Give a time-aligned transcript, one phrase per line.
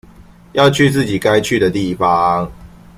[0.53, 2.51] 要去自己該去的地方